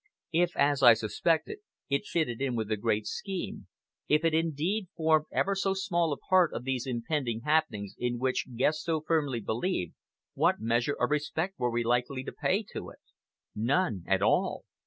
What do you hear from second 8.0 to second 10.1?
which Guest so firmly believed,